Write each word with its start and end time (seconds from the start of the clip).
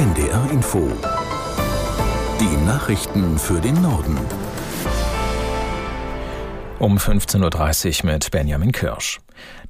NDR 0.00 0.50
Info. 0.50 0.88
Die 2.40 2.64
Nachrichten 2.64 3.38
für 3.38 3.60
den 3.60 3.82
Norden. 3.82 4.16
Um 6.78 6.96
15.30 6.96 8.02
Uhr 8.02 8.12
mit 8.12 8.30
Benjamin 8.30 8.72
Kirsch. 8.72 9.20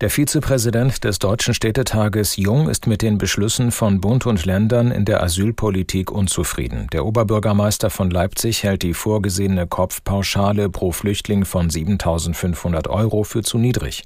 Der 0.00 0.08
Vizepräsident 0.08 1.02
des 1.02 1.18
Deutschen 1.18 1.52
Städtetages 1.52 2.36
Jung 2.36 2.68
ist 2.68 2.86
mit 2.86 3.02
den 3.02 3.18
Beschlüssen 3.18 3.72
von 3.72 4.00
Bund 4.00 4.24
und 4.24 4.44
Ländern 4.44 4.92
in 4.92 5.04
der 5.04 5.20
Asylpolitik 5.20 6.12
unzufrieden. 6.12 6.86
Der 6.92 7.04
Oberbürgermeister 7.06 7.90
von 7.90 8.08
Leipzig 8.08 8.62
hält 8.62 8.84
die 8.84 8.94
vorgesehene 8.94 9.66
Kopfpauschale 9.66 10.70
pro 10.70 10.92
Flüchtling 10.92 11.44
von 11.44 11.70
7.500 11.70 12.88
Euro 12.88 13.24
für 13.24 13.42
zu 13.42 13.58
niedrig. 13.58 14.04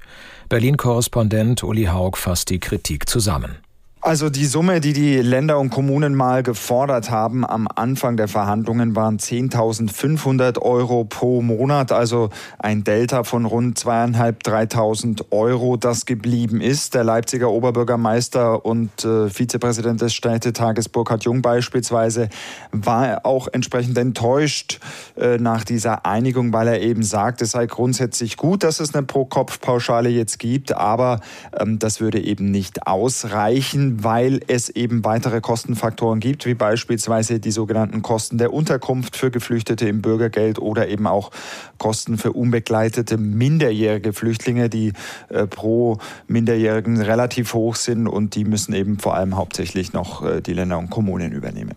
Berlin-Korrespondent 0.49 1.63
Uli 1.63 1.85
Haug 1.85 2.17
fasst 2.17 2.49
die 2.49 2.59
Kritik 2.59 3.07
zusammen. 3.07 3.59
Also 4.05 4.29
die 4.29 4.45
Summe, 4.45 4.81
die 4.81 4.93
die 4.93 5.17
Länder 5.17 5.57
und 5.57 5.71
Kommunen 5.71 6.13
mal 6.13 6.43
gefordert 6.43 7.09
haben 7.09 7.43
am 7.43 7.67
Anfang 7.67 8.17
der 8.17 8.27
Verhandlungen, 8.27 8.95
waren 8.95 9.17
10.500 9.17 10.61
Euro 10.61 11.05
pro 11.05 11.41
Monat, 11.41 11.91
also 11.91 12.29
ein 12.59 12.83
Delta 12.83 13.23
von 13.23 13.45
rund 13.45 13.79
zweieinhalb, 13.79 14.43
3.000 14.43 15.31
Euro, 15.31 15.75
das 15.75 16.05
geblieben 16.05 16.61
ist. 16.61 16.93
Der 16.93 17.03
Leipziger 17.03 17.49
Oberbürgermeister 17.49 18.63
und 18.63 19.03
äh, 19.03 19.27
Vizepräsident 19.27 20.01
des 20.01 20.13
Städtetages 20.13 20.87
Burkhard 20.87 21.23
Jung 21.23 21.41
beispielsweise 21.41 22.29
war 22.71 23.25
auch 23.25 23.47
entsprechend 23.51 23.97
enttäuscht 23.97 24.81
äh, 25.17 25.39
nach 25.39 25.63
dieser 25.63 26.05
Einigung, 26.05 26.53
weil 26.53 26.67
er 26.67 26.79
eben 26.79 27.01
sagt, 27.01 27.41
es 27.41 27.53
sei 27.53 27.65
grundsätzlich 27.65 28.37
gut, 28.37 28.61
dass 28.61 28.79
es 28.79 28.93
eine 28.93 29.01
Pro-Kopf-Pauschale 29.07 30.09
jetzt 30.09 30.37
gibt, 30.37 30.77
aber 30.77 31.21
ähm, 31.59 31.79
das 31.79 31.99
würde 31.99 32.23
eben 32.23 32.51
nicht 32.51 32.85
ausreichen 32.85 33.94
weil 34.03 34.41
es 34.47 34.69
eben 34.69 35.05
weitere 35.05 35.41
Kostenfaktoren 35.41 36.19
gibt, 36.19 36.45
wie 36.45 36.53
beispielsweise 36.53 37.39
die 37.39 37.51
sogenannten 37.51 38.01
Kosten 38.01 38.37
der 38.37 38.53
Unterkunft 38.53 39.15
für 39.15 39.31
Geflüchtete 39.31 39.87
im 39.87 40.01
Bürgergeld 40.01 40.59
oder 40.59 40.87
eben 40.87 41.07
auch 41.07 41.31
Kosten 41.77 42.17
für 42.17 42.33
unbegleitete 42.33 43.17
minderjährige 43.17 44.13
Flüchtlinge, 44.13 44.69
die 44.69 44.93
äh, 45.29 45.47
pro 45.47 45.97
Minderjährigen 46.27 47.01
relativ 47.01 47.53
hoch 47.53 47.75
sind 47.75 48.07
und 48.07 48.35
die 48.35 48.45
müssen 48.45 48.73
eben 48.73 48.99
vor 48.99 49.15
allem 49.15 49.35
hauptsächlich 49.35 49.93
noch 49.93 50.23
äh, 50.23 50.41
die 50.41 50.53
Länder 50.53 50.77
und 50.77 50.89
Kommunen 50.89 51.31
übernehmen. 51.31 51.75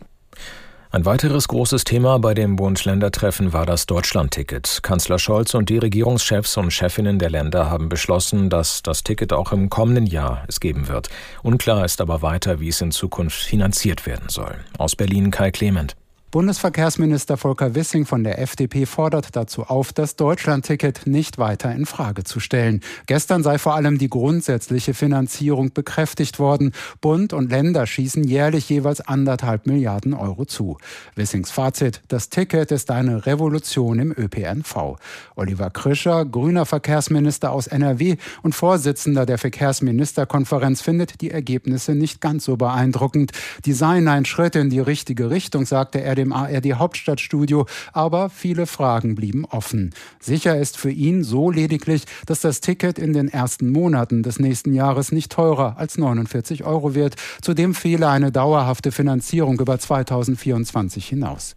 Ein 0.91 1.05
weiteres 1.05 1.49
großes 1.49 1.85
Thema 1.85 2.19
bei 2.19 2.33
dem 2.33 2.57
Bund-Länder-Treffen 2.57 3.53
war 3.53 3.67
das 3.67 3.85
Deutschland-Ticket. 3.85 4.81
Kanzler 4.83 5.19
Scholz 5.19 5.53
und 5.53 5.69
die 5.69 5.77
Regierungschefs 5.77 6.57
und 6.57 6.73
Chefinnen 6.73 7.19
der 7.19 7.29
Länder 7.29 7.69
haben 7.69 7.91
beschlossen, 7.91 8.49
dass 8.49 8.83
das 8.83 9.05
Ticket 9.05 9.35
auch 9.35 9.53
im 9.53 9.69
kommenden 9.69 10.07
Jahr 10.07 10.45
es 10.49 10.61
geben 10.61 10.89
wird. 10.89 11.11
Unklar 11.43 11.85
ist 11.85 12.01
aber 12.01 12.23
weiter, 12.23 12.59
wie 12.61 12.69
es 12.69 12.81
in 12.81 12.91
Zukunft 12.91 13.39
finanziert 13.39 14.07
werden 14.07 14.31
soll. 14.31 14.55
Aus 14.79 14.97
Berlin 14.97 15.31
Kai 15.31 15.51
Clement. 15.51 15.95
Bundesverkehrsminister 16.31 17.39
Volker 17.39 17.75
Wissing 17.75 18.05
von 18.05 18.23
der 18.23 18.39
FDP 18.39 18.85
fordert 18.85 19.35
dazu 19.35 19.63
auf, 19.63 19.95
das 19.95 20.15
Deutschlandticket 20.15 21.07
nicht 21.07 21.39
weiter 21.39 21.75
in 21.75 21.87
Frage 21.87 22.23
zu 22.23 22.39
stellen. 22.39 22.83
Gestern 23.07 23.43
sei 23.43 23.57
vor 23.57 23.75
allem 23.75 23.97
die 23.97 24.11
grundsätzliche 24.11 24.93
Finanzierung 24.93 25.73
bekräftigt 25.73 26.39
worden. 26.39 26.73
Bund 27.01 27.33
und 27.33 27.51
Länder 27.51 27.87
schießen 27.87 28.25
jährlich 28.25 28.69
jeweils 28.69 29.01
anderthalb 29.01 29.67
Milliarden 29.67 30.13
Euro 30.13 30.45
zu. 30.45 30.77
Wissings 31.15 31.51
Fazit, 31.51 32.03
das 32.09 32.29
Ticket 32.29 32.73
ist 32.73 32.91
eine 32.91 33.25
Revolution 33.25 33.99
im 33.99 34.13
ÖPNV. 34.13 34.97
Oliver 35.35 35.71
Krischer, 35.71 36.27
grüner 36.27 36.67
Verkehrsminister 36.67 37.53
aus 37.53 37.69
NRW 37.69 38.17
und 38.43 38.55
Vorsitzender 38.55 39.25
der 39.25 39.39
Verkehrsministerkonferenz, 39.39 40.83
findet 40.83 41.23
die 41.23 41.31
Ergebnisse 41.31 41.95
nicht 41.95 42.21
ganz 42.21 42.45
so 42.45 42.59
beeindruckend. 42.59 43.33
Die 43.65 43.73
seien 43.73 44.09
ein 44.09 44.27
Schritt 44.27 44.57
in 44.57 44.69
die 44.69 44.81
richtige 44.81 45.31
Richtung, 45.31 45.65
sagte 45.65 46.03
er 46.03 46.18
dem 46.19 46.35
ARD 46.35 46.75
Hauptstadtstudio, 46.75 47.65
aber 47.95 48.29
viele 48.29 48.67
Fragen 48.67 49.15
blieben 49.15 49.47
offen. 49.47 49.95
Sicher 50.21 50.59
ist 50.59 50.77
für 50.77 50.91
ihn 50.91 51.25
so 51.25 51.51
lediglich, 51.51 52.03
dass 52.27 52.41
das 52.41 52.61
Ticket 52.61 52.99
in 52.99 53.15
den 53.15 53.29
ersten 53.29 53.71
Monaten 53.71 54.23
des 54.23 54.39
nächsten 54.39 54.75
Jahres 54.75 55.13
nicht 55.13 55.33
teurer 55.33 55.77
als 55.79 55.97
49 55.97 56.65
Euro 56.65 56.95
wird. 56.95 57.17
Zudem 57.41 57.75
fehle 57.75 58.09
eine 58.09 58.31
dauerhafte 58.31 58.93
Finanzierung 58.93 59.59
über 59.61 59.79
2024 59.79 61.09
hinaus. 61.09 61.57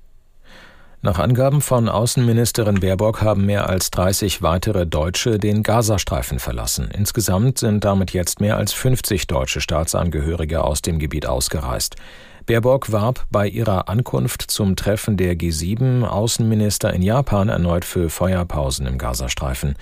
Nach 1.04 1.18
Angaben 1.18 1.62
von 1.62 1.90
Außenministerin 1.90 2.80
Baerbock 2.80 3.24
haben 3.24 3.48
mehr 3.48 3.68
als 3.68 3.90
30 3.90 4.44
weitere 4.44 4.86
Deutsche 4.86 5.40
den 5.40 5.64
Gazastreifen 5.64 6.38
verlassen. 6.38 6.92
Insgesamt 6.96 7.58
sind 7.58 7.84
damit 7.84 8.14
jetzt 8.14 8.40
mehr 8.40 8.58
als 8.58 8.72
50 8.74 9.26
deutsche 9.26 9.62
Staatsangehörige 9.62 10.64
aus 10.64 10.84
dem 10.84 11.00
Gebiet 11.00 11.26
ausgereist. 11.26 11.96
Baerbock 12.48 12.92
warb 12.92 13.28
bei 13.30 13.48
ihrer 13.48 13.88
Ankunft 13.88 14.42
zum 14.50 14.76
Treffen 14.76 15.16
der 15.16 15.36
G7 15.36 16.04
Außenminister 16.04 16.92
in 16.92 17.04
Japan 17.04 17.50
erneut 17.50 17.86
für 17.86 18.10
Feuerpausen 18.10 18.88
im 18.88 18.98
Gazastreifen. 18.98 19.76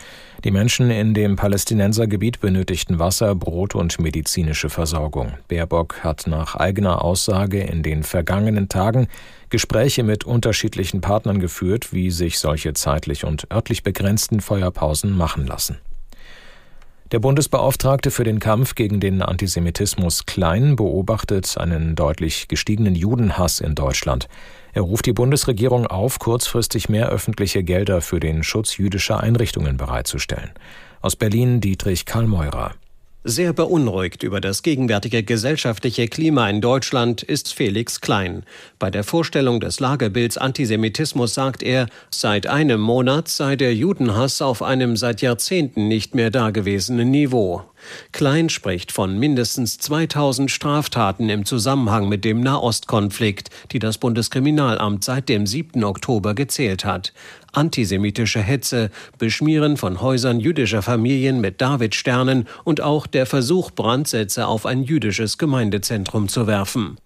Die 0.44 0.52
Menschen 0.52 0.92
in 0.92 1.14
dem 1.14 1.38
Palästinensergebiet 1.38 2.42
benötigten 2.42 3.00
Wasser, 3.00 3.34
Brot 3.34 3.76
und 3.76 4.00
medizinische 4.00 4.70
Versorgung. 4.70 5.34
Baerbock 5.48 6.04
hat 6.04 6.28
nach 6.28 6.56
eigener 6.56 7.02
Aussage 7.04 7.62
in 7.62 7.82
den 7.82 8.04
vergangenen 8.04 8.68
Tagen 8.68 9.08
Gespräche 9.50 10.04
mit 10.04 10.26
unterschiedlichen 10.26 11.00
Partnern 11.00 11.40
geführt, 11.40 11.94
wie 11.94 12.12
sich 12.12 12.40
solche 12.40 12.74
zeitlich 12.74 13.24
und 13.24 13.48
örtlich 13.52 13.84
begrenzten 13.84 14.42
Feuerpausen 14.42 15.16
machen 15.16 15.48
lassen. 15.48 15.78
Der 17.12 17.18
Bundesbeauftragte 17.18 18.12
für 18.12 18.24
den 18.24 18.40
Kampf 18.40 18.76
gegen 18.76 19.00
den 19.00 19.24
Antisemitismus 19.24 20.28
Klein 20.28 20.76
beobachtet 20.76 21.58
einen 21.58 21.96
deutlich 21.96 22.48
gestiegenen 22.48 22.94
Judenhass 22.94 23.62
in 23.62 23.74
Deutschland. 23.74 24.28
Er 24.74 24.84
ruft 24.84 25.08
die 25.08 25.14
Bundesregierung 25.14 25.88
auf, 25.88 26.20
kurzfristig 26.20 26.88
mehr 26.88 27.10
öffentliche 27.10 27.64
Gelder 27.64 28.02
für 28.02 28.20
den 28.20 28.44
Schutz 28.44 28.78
jüdischer 28.78 29.22
Einrichtungen 29.22 29.78
bereitzustellen. 29.78 30.52
Aus 31.02 31.16
Berlin 31.16 31.62
Dietrich 31.62 32.06
Karlmeurer. 32.06 32.76
Sehr 33.26 33.52
beunruhigt 33.52 34.24
über 34.24 34.40
das 34.40 34.64
gegenwärtige 34.64 35.24
gesellschaftliche 35.24 36.08
Klima 36.08 36.50
in 36.50 36.62
Deutschland 36.62 37.22
ist 37.22 37.54
Felix 37.54 38.00
Klein. 38.00 38.44
Bei 38.80 38.90
der 38.90 39.04
Vorstellung 39.04 39.60
des 39.60 39.82
Lagebilds 39.82 40.38
Antisemitismus 40.38 41.34
sagt 41.34 41.62
er, 41.62 41.88
seit 42.10 42.48
einem 42.48 42.80
Monat 42.80 43.28
sei 43.28 43.58
der 43.58 43.76
Judenhass 43.76 44.42
auf 44.42 44.64
einem 44.64 44.96
seit 44.96 45.22
Jahrzehnten 45.22 45.90
nicht 45.90 46.16
mehr 46.16 46.32
dagewesenen 46.32 47.12
Niveau. 47.12 47.64
Klein 48.12 48.50
spricht 48.50 48.92
von 48.92 49.18
mindestens 49.18 49.78
2000 49.78 50.50
Straftaten 50.50 51.30
im 51.30 51.46
Zusammenhang 51.46 52.10
mit 52.10 52.26
dem 52.26 52.42
Nahostkonflikt, 52.42 53.50
die 53.72 53.80
das 53.80 53.98
Bundeskriminalamt 53.98 55.04
seit 55.04 55.30
dem 55.30 55.46
7. 55.46 55.84
Oktober 55.84 56.34
gezählt 56.34 56.86
hat. 56.86 57.14
Antisemitische 57.52 58.42
Hetze, 58.42 58.92
Beschmieren 59.18 59.78
von 59.78 60.02
Häusern 60.02 60.40
jüdischer 60.40 60.82
Familien 60.82 61.42
mit 61.42 61.62
Davidsternen 61.62 62.48
und 62.64 62.82
auch 62.82 63.08
der 63.08 63.26
Versuch, 63.26 63.72
Brandsätze 63.72 64.48
auf 64.48 64.66
ein 64.66 64.84
jüdisches 64.84 65.38
Gemeindezentrum 65.38 66.30
zu 66.30 66.48
werfen. 66.48 66.98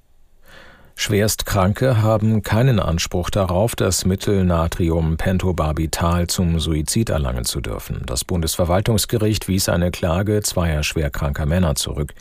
Schwerstkranke 0.95 2.01
haben 2.01 2.43
keinen 2.43 2.79
Anspruch 2.79 3.29
darauf, 3.29 3.75
das 3.75 4.05
Mittel 4.05 4.45
Natriumpentobarbital 4.45 6.27
zum 6.27 6.59
Suizid 6.59 7.09
erlangen 7.09 7.45
zu 7.45 7.61
dürfen. 7.61 8.03
Das 8.05 8.23
Bundesverwaltungsgericht 8.23 9.47
wies 9.47 9.69
eine 9.69 9.91
Klage 9.91 10.41
zweier 10.43 10.83
schwerkranker 10.83 11.45
Männer 11.45 11.75
zurück. 11.75 12.13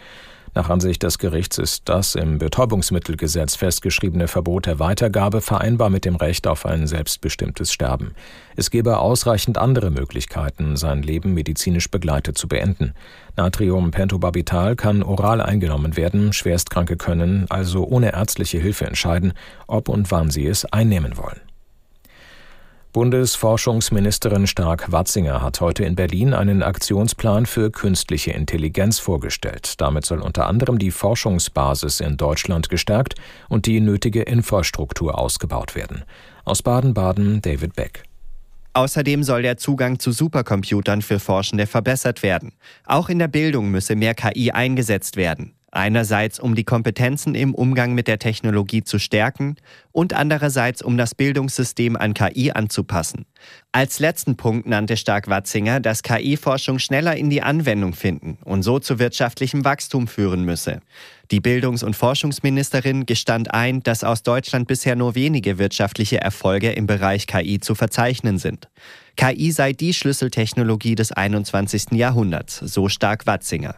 Nach 0.54 0.68
Ansicht 0.68 1.02
des 1.02 1.18
Gerichts 1.18 1.56
ist 1.56 1.88
das 1.88 2.14
im 2.14 2.36
Betäubungsmittelgesetz 2.36 3.56
festgeschriebene 3.56 4.28
Verbot 4.28 4.66
der 4.66 4.78
Weitergabe 4.78 5.40
vereinbar 5.40 5.88
mit 5.88 6.04
dem 6.04 6.16
Recht 6.16 6.46
auf 6.46 6.66
ein 6.66 6.86
selbstbestimmtes 6.86 7.72
Sterben. 7.72 8.14
Es 8.54 8.70
gebe 8.70 8.98
ausreichend 8.98 9.56
andere 9.56 9.90
Möglichkeiten, 9.90 10.76
sein 10.76 11.02
Leben 11.02 11.32
medizinisch 11.32 11.90
begleitet 11.90 12.36
zu 12.36 12.48
beenden. 12.48 12.92
Natriumpentobarbital 13.36 14.76
kann 14.76 15.02
oral 15.02 15.40
eingenommen 15.40 15.96
werden, 15.96 16.34
Schwerstkranke 16.34 16.98
können 16.98 17.46
also 17.48 17.86
ohne 17.86 18.12
ärztliche 18.12 18.58
Hilfe 18.58 18.84
entscheiden, 18.84 19.32
ob 19.66 19.88
und 19.88 20.10
wann 20.10 20.30
sie 20.30 20.46
es 20.46 20.66
einnehmen 20.66 21.16
wollen. 21.16 21.40
Bundesforschungsministerin 22.92 24.46
Stark-Watzinger 24.46 25.40
hat 25.40 25.62
heute 25.62 25.82
in 25.84 25.94
Berlin 25.94 26.34
einen 26.34 26.62
Aktionsplan 26.62 27.46
für 27.46 27.70
künstliche 27.70 28.32
Intelligenz 28.32 28.98
vorgestellt. 28.98 29.80
Damit 29.80 30.04
soll 30.04 30.20
unter 30.20 30.46
anderem 30.46 30.78
die 30.78 30.90
Forschungsbasis 30.90 32.00
in 32.00 32.18
Deutschland 32.18 32.68
gestärkt 32.68 33.14
und 33.48 33.64
die 33.64 33.80
nötige 33.80 34.20
Infrastruktur 34.20 35.18
ausgebaut 35.18 35.74
werden. 35.74 36.04
Aus 36.44 36.62
Baden-Baden 36.62 37.40
David 37.40 37.74
Beck. 37.76 38.02
Außerdem 38.74 39.22
soll 39.22 39.40
der 39.40 39.56
Zugang 39.56 39.98
zu 39.98 40.12
Supercomputern 40.12 41.00
für 41.00 41.18
Forschende 41.18 41.66
verbessert 41.66 42.22
werden. 42.22 42.52
Auch 42.84 43.08
in 43.08 43.18
der 43.18 43.28
Bildung 43.28 43.70
müsse 43.70 43.96
mehr 43.96 44.14
KI 44.14 44.50
eingesetzt 44.50 45.16
werden. 45.16 45.54
Einerseits, 45.74 46.38
um 46.38 46.54
die 46.54 46.64
Kompetenzen 46.64 47.34
im 47.34 47.54
Umgang 47.54 47.94
mit 47.94 48.06
der 48.06 48.18
Technologie 48.18 48.84
zu 48.84 48.98
stärken 48.98 49.56
und 49.90 50.12
andererseits, 50.12 50.82
um 50.82 50.98
das 50.98 51.14
Bildungssystem 51.14 51.96
an 51.96 52.12
KI 52.12 52.52
anzupassen. 52.52 53.24
Als 53.72 53.98
letzten 53.98 54.36
Punkt 54.36 54.66
nannte 54.68 54.98
Stark-Watzinger, 54.98 55.80
dass 55.80 56.02
KI-Forschung 56.02 56.78
schneller 56.78 57.16
in 57.16 57.30
die 57.30 57.40
Anwendung 57.40 57.94
finden 57.94 58.36
und 58.44 58.62
so 58.62 58.80
zu 58.80 58.98
wirtschaftlichem 58.98 59.64
Wachstum 59.64 60.08
führen 60.08 60.44
müsse. 60.44 60.80
Die 61.30 61.40
Bildungs- 61.40 61.82
und 61.82 61.96
Forschungsministerin 61.96 63.06
gestand 63.06 63.54
ein, 63.54 63.82
dass 63.82 64.04
aus 64.04 64.22
Deutschland 64.22 64.68
bisher 64.68 64.94
nur 64.94 65.14
wenige 65.14 65.56
wirtschaftliche 65.56 66.20
Erfolge 66.20 66.72
im 66.72 66.86
Bereich 66.86 67.26
KI 67.26 67.60
zu 67.60 67.74
verzeichnen 67.74 68.36
sind. 68.36 68.68
KI 69.16 69.50
sei 69.50 69.72
die 69.72 69.94
Schlüsseltechnologie 69.94 70.96
des 70.96 71.12
21. 71.12 71.92
Jahrhunderts, 71.92 72.58
so 72.58 72.90
Stark-Watzinger. 72.90 73.76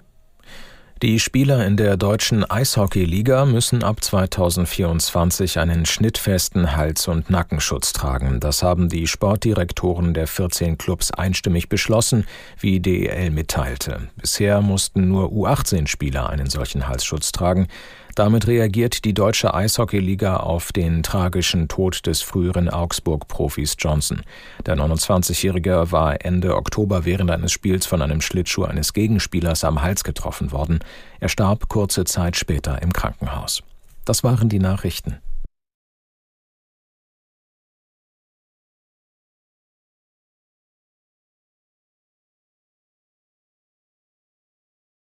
Die 1.04 1.20
Spieler 1.20 1.66
in 1.66 1.76
der 1.76 1.98
deutschen 1.98 2.50
Eishockey-Liga 2.50 3.44
müssen 3.44 3.84
ab 3.84 4.02
2024 4.02 5.58
einen 5.58 5.84
schnittfesten 5.84 6.78
Hals- 6.78 7.08
und 7.08 7.28
Nackenschutz 7.28 7.92
tragen. 7.92 8.40
Das 8.40 8.62
haben 8.62 8.88
die 8.88 9.06
Sportdirektoren 9.06 10.14
der 10.14 10.26
14 10.26 10.78
Clubs 10.78 11.10
einstimmig 11.10 11.68
beschlossen, 11.68 12.24
wie 12.58 12.80
DEL 12.80 13.28
mitteilte. 13.32 14.08
Bisher 14.16 14.62
mussten 14.62 15.08
nur 15.08 15.28
U18-Spieler 15.28 16.30
einen 16.30 16.48
solchen 16.48 16.88
Halsschutz 16.88 17.32
tragen. 17.32 17.68
Damit 18.14 18.46
reagiert 18.46 19.04
die 19.04 19.12
deutsche 19.12 19.54
Eishockeyliga 19.54 20.36
auf 20.36 20.70
den 20.70 21.02
tragischen 21.02 21.66
Tod 21.66 22.06
des 22.06 22.22
früheren 22.22 22.70
Augsburg-Profis 22.70 23.74
Johnson. 23.76 24.22
Der 24.64 24.76
29-Jährige 24.76 25.90
war 25.90 26.24
Ende 26.24 26.54
Oktober 26.54 27.04
während 27.04 27.32
eines 27.32 27.50
Spiels 27.50 27.86
von 27.86 28.02
einem 28.02 28.20
Schlittschuh 28.20 28.64
eines 28.64 28.92
Gegenspielers 28.92 29.64
am 29.64 29.82
Hals 29.82 30.04
getroffen 30.04 30.52
worden. 30.52 30.78
Er 31.20 31.28
starb 31.28 31.68
kurze 31.68 32.04
Zeit 32.04 32.36
später 32.36 32.82
im 32.82 32.92
Krankenhaus. 32.92 33.62
Das 34.04 34.24
waren 34.24 34.48
die 34.48 34.58
Nachrichten. 34.58 35.18